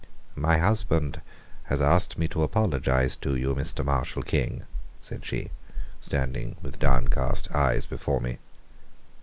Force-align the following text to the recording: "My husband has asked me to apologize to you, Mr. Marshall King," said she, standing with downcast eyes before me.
"My 0.35 0.57
husband 0.57 1.21
has 1.65 1.79
asked 1.79 2.17
me 2.17 2.27
to 2.29 2.41
apologize 2.41 3.15
to 3.17 3.35
you, 3.35 3.53
Mr. 3.53 3.85
Marshall 3.85 4.23
King," 4.23 4.63
said 4.99 5.23
she, 5.23 5.51
standing 5.99 6.55
with 6.63 6.79
downcast 6.79 7.51
eyes 7.51 7.85
before 7.85 8.19
me. 8.19 8.39